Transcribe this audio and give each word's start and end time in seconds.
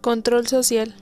Control 0.00 0.46
social. 0.46 0.94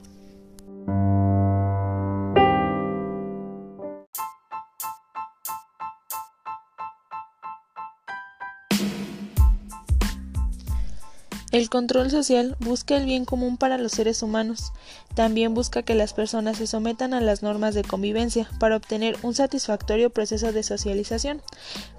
El 11.51 11.69
control 11.69 12.11
social 12.11 12.57
busca 12.59 12.97
el 12.97 13.05
bien 13.05 13.23
común 13.23 13.55
para 13.57 13.77
los 13.77 13.93
seres 13.93 14.21
humanos. 14.21 14.73
También 15.15 15.53
busca 15.53 15.81
que 15.81 15.95
las 15.95 16.13
personas 16.13 16.57
se 16.57 16.67
sometan 16.67 17.13
a 17.13 17.21
las 17.21 17.41
normas 17.41 17.73
de 17.73 17.83
convivencia 17.83 18.49
para 18.59 18.75
obtener 18.75 19.17
un 19.23 19.33
satisfactorio 19.33 20.09
proceso 20.09 20.51
de 20.51 20.63
socialización, 20.63 21.41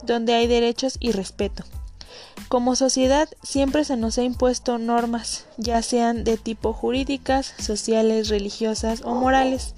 donde 0.05 0.35
hay 0.35 0.47
derechos 0.47 0.97
y 1.01 1.13
respeto. 1.13 1.65
Como 2.49 2.77
sociedad 2.77 3.29
siempre 3.43 3.85
se 3.85 3.97
nos 3.97 4.17
ha 4.17 4.23
impuesto 4.23 4.79
normas, 4.79 5.45
ya 5.57 5.83
sean 5.83 6.25
de 6.25 6.37
tipo 6.37 6.73
jurídicas, 6.73 7.55
sociales, 7.59 8.29
religiosas 8.29 9.03
o 9.03 9.15
morales. 9.15 9.75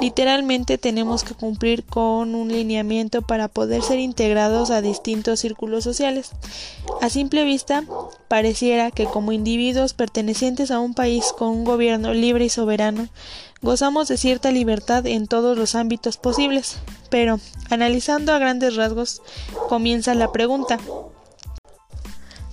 Literalmente 0.00 0.76
tenemos 0.76 1.24
que 1.24 1.34
cumplir 1.34 1.84
con 1.84 2.34
un 2.34 2.48
lineamiento 2.48 3.22
para 3.22 3.48
poder 3.48 3.82
ser 3.82 3.98
integrados 3.98 4.70
a 4.70 4.82
distintos 4.82 5.40
círculos 5.40 5.84
sociales. 5.84 6.32
A 7.00 7.08
simple 7.08 7.44
vista, 7.44 7.84
pareciera 8.30 8.92
que 8.92 9.06
como 9.06 9.32
individuos 9.32 9.92
pertenecientes 9.92 10.70
a 10.70 10.78
un 10.78 10.94
país 10.94 11.34
con 11.36 11.48
un 11.48 11.64
gobierno 11.64 12.14
libre 12.14 12.44
y 12.44 12.48
soberano, 12.48 13.08
gozamos 13.60 14.06
de 14.06 14.16
cierta 14.16 14.52
libertad 14.52 15.04
en 15.08 15.26
todos 15.26 15.58
los 15.58 15.74
ámbitos 15.74 16.16
posibles. 16.16 16.76
Pero, 17.10 17.40
analizando 17.70 18.32
a 18.32 18.38
grandes 18.38 18.76
rasgos, 18.76 19.20
comienza 19.68 20.14
la 20.14 20.30
pregunta 20.30 20.78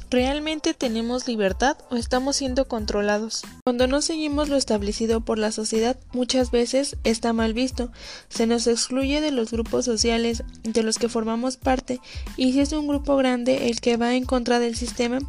¿Realmente 0.09 0.73
tenemos 0.73 1.27
libertad 1.27 1.75
o 1.89 1.97
estamos 1.97 2.37
siendo 2.37 2.69
controlados? 2.69 3.43
Cuando 3.65 3.87
no 3.87 4.01
seguimos 4.01 4.47
lo 4.47 4.55
establecido 4.55 5.19
por 5.19 5.37
la 5.37 5.51
sociedad, 5.51 5.97
muchas 6.13 6.49
veces 6.49 6.95
está 7.03 7.33
mal 7.33 7.53
visto, 7.53 7.91
se 8.29 8.47
nos 8.47 8.67
excluye 8.67 9.19
de 9.19 9.31
los 9.31 9.51
grupos 9.51 9.83
sociales 9.83 10.43
de 10.63 10.81
los 10.81 10.97
que 10.97 11.09
formamos 11.09 11.57
parte 11.57 11.99
y 12.37 12.53
si 12.53 12.61
es 12.61 12.71
un 12.71 12.87
grupo 12.87 13.17
grande 13.17 13.67
el 13.67 13.81
que 13.81 13.97
va 13.97 14.15
en 14.15 14.23
contra 14.23 14.59
del 14.59 14.77
sistema, 14.77 15.19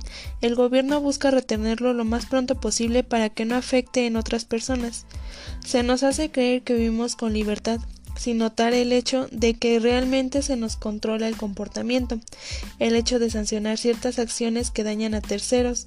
el 0.42 0.54
gobierno 0.54 1.00
busca 1.00 1.32
retenerlo 1.32 1.92
lo 1.92 2.04
más 2.04 2.26
pronto 2.26 2.60
posible 2.60 3.02
para 3.02 3.30
que 3.30 3.46
no 3.46 3.56
afecte 3.56 4.06
en 4.06 4.14
otras 4.14 4.44
personas. 4.44 5.06
Se 5.66 5.82
nos 5.82 6.04
hace 6.04 6.30
creer 6.30 6.62
que 6.62 6.74
vivimos 6.74 7.16
con 7.16 7.32
libertad, 7.32 7.80
sin 8.19 8.38
notar 8.38 8.74
el 8.74 8.92
hecho 8.92 9.28
de 9.30 9.55
que 9.55 9.78
realmente 9.78 10.42
se 10.42 10.56
nos 10.56 10.77
controla 10.77 11.28
el 11.28 11.36
comportamiento, 11.36 12.19
el 12.78 12.97
hecho 12.97 13.19
de 13.19 13.30
sancionar 13.30 13.78
ciertas 13.78 14.19
acciones 14.19 14.70
que 14.70 14.84
dañan 14.84 15.14
a 15.14 15.20
terceros, 15.20 15.86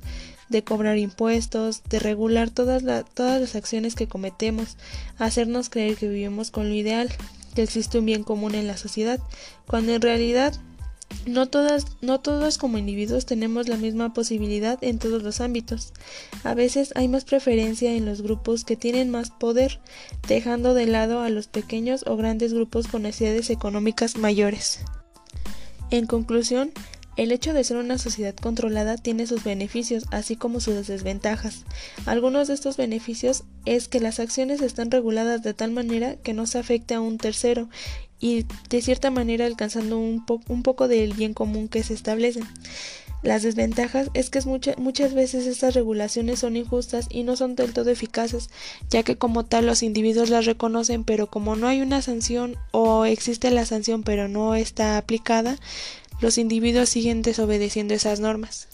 de 0.50 0.64
cobrar 0.64 0.98
impuestos, 0.98 1.84
de 1.90 2.00
regular 2.00 2.50
todas, 2.50 2.84
las 2.84 3.56
acciones 3.56 3.96
que 3.96 4.08
cometemos, 4.08 4.78
hacernos 5.18 5.70
creer 5.70 5.96
que 5.98 6.08
vivimos 6.08 6.52
con 6.52 6.70
lo 6.70 6.74
ideal, 6.74 7.10
que 7.54 7.64
existe 7.64 8.00
un 8.00 8.06
bien 8.06 8.24
común 8.24 8.56
en 8.56 8.68
la 8.68 8.78
sociedad, 8.78 9.20
cuando 9.68 9.94
en 9.94 10.02
realidad 10.02 10.54
no 11.26 11.48
todas, 11.48 11.86
no 12.02 12.20
todos 12.20 12.58
como 12.58 12.78
individuos 12.78 13.26
tenemos 13.26 13.68
la 13.68 13.78
misma 13.78 14.14
posibilidad 14.14 14.78
en 14.84 15.00
todos 15.00 15.24
los 15.24 15.42
ámbitos. 15.42 15.94
A 16.44 16.54
veces 16.54 16.92
hay 16.96 17.08
más 17.08 17.26
preferencia 17.26 17.94
en 17.94 18.06
los 18.06 18.22
grupos 18.22 18.64
que 18.64 18.76
tienen 18.76 19.10
más 19.10 19.32
poder, 19.32 19.80
dejando 20.28 20.74
de 20.74 20.88
lado 20.88 21.22
a 21.22 21.30
los 21.30 21.48
pequeños 21.48 22.04
o 22.08 22.18
grandes 22.18 22.54
grupos 22.54 22.88
con 22.88 23.04
necesidades 23.04 23.50
económicas 23.50 24.18
mayores. 24.18 24.80
En 25.90 26.08
conclusión, 26.08 26.72
el 27.18 27.32
hecho 27.34 27.54
de 27.54 27.64
ser 27.64 27.78
una 27.78 27.98
sociedad 27.98 28.34
controlada 28.34 28.96
tiene 28.96 29.28
sus 29.28 29.44
beneficios, 29.44 30.06
así 30.12 30.38
como 30.38 30.62
sus 30.62 30.88
desventajas. 30.88 31.66
Algunos 32.06 32.48
de 32.48 32.54
estos 32.54 32.78
beneficios 32.78 33.44
es 33.66 33.90
que 33.90 34.00
las 34.00 34.20
acciones 34.20 34.62
están 34.62 34.90
reguladas 34.90 35.44
de 35.44 35.54
tal 35.54 35.72
manera 35.72 36.16
que 36.16 36.34
no 36.34 36.48
se 36.48 36.60
afecte 36.60 36.94
a 36.94 37.02
un 37.02 37.18
tercero 37.18 37.68
y 38.22 38.46
de 38.70 38.82
cierta 38.82 39.12
manera 39.12 39.46
alcanzando 39.46 39.98
un, 39.98 40.24
un 40.48 40.64
poco 40.64 40.88
del 40.88 41.14
bien 41.14 41.34
común 41.34 41.68
que 41.68 41.84
se 41.84 41.94
establece. 41.94 42.42
Las 43.24 43.44
desventajas 43.44 44.10
es 44.16 44.32
que 44.32 44.42
muchas 44.78 45.14
veces 45.14 45.46
estas 45.46 45.76
regulaciones 45.76 46.40
son 46.40 46.56
injustas 46.56 47.06
y 47.10 47.22
no 47.22 47.36
son 47.36 47.56
del 47.56 47.72
todo 47.72 47.92
eficaces, 47.92 48.50
ya 48.90 49.04
que 49.04 49.16
como 49.16 49.46
tal 49.46 49.68
los 49.68 49.84
individuos 49.84 50.30
las 50.30 50.46
reconocen, 50.46 51.04
pero 51.04 51.28
como 51.28 51.56
no 51.56 51.68
hay 51.68 51.82
una 51.82 52.02
sanción 52.02 52.56
o 52.72 53.06
existe 53.06 53.52
la 53.52 53.66
sanción 53.66 54.02
pero 54.02 54.28
no 54.28 54.56
está 54.56 54.98
aplicada, 54.98 55.58
los 56.20 56.40
individuos 56.40 56.90
siguen 56.90 57.22
desobedeciendo 57.22 57.94
esas 57.94 58.20
normas. 58.20 58.68